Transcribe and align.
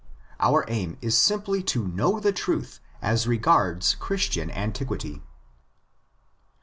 Our 0.39 0.65
aim 0.67 0.97
is 0.99 1.15
simply 1.15 1.61
to 1.61 1.87
know 1.87 2.19
the 2.19 2.31
truth 2.33 2.79
as 3.03 3.27
regards 3.27 3.93
Christian 3.93 4.49
antiquity. 4.49 5.21